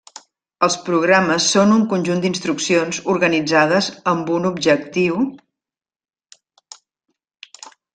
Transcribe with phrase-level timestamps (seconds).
[0.67, 5.23] Els programes són un conjunt d'instruccions organitzades amb un objectiu.